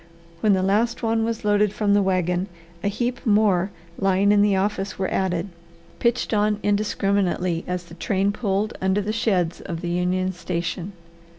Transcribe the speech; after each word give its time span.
When 0.39 0.53
the 0.53 0.63
last 0.63 1.03
one 1.03 1.23
was 1.23 1.45
loaded 1.45 1.73
from 1.73 1.93
the 1.93 2.01
wagon, 2.01 2.47
a 2.83 2.87
heap 2.87 3.23
more 3.23 3.69
lying 3.99 4.31
in 4.31 4.41
the 4.41 4.55
office 4.55 4.97
were 4.97 5.07
added, 5.13 5.49
pitched 5.99 6.33
on 6.33 6.59
indiscriminately 6.63 7.63
as 7.67 7.83
the 7.83 7.93
train 7.93 8.31
pulled 8.31 8.73
under 8.81 9.01
the 9.01 9.13
sheds 9.13 9.61
of 9.61 9.81
the 9.81 9.89
Union 9.89 10.31
Station. 10.33 10.93